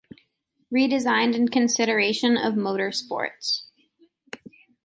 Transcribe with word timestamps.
Redesigned 0.73 1.35
in 1.35 1.49
consideration 1.49 2.35
of 2.35 2.55
motor 2.57 2.91
sports. 2.91 3.67